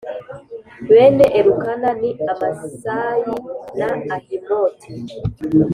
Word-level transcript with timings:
Bene 0.89 1.25
Elukana 1.39 1.89
ni 2.01 2.09
Amasayi 2.31 3.33
na 3.79 3.89
Ahimoti 4.15 4.89